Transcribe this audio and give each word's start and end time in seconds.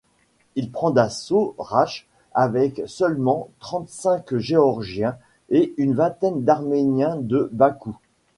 Il 0.55 0.71
prend 0.71 0.89
d'assaut 0.89 1.53
Racht 1.59 2.07
avec 2.33 2.81
seulement 2.87 3.49
trente-cinq 3.59 4.35
Géorgiens 4.37 5.19
et 5.51 5.75
une 5.77 5.93
vingtaine 5.93 6.43
d'Arméniens 6.43 7.17
de 7.17 7.47
Bakou. 7.53 7.95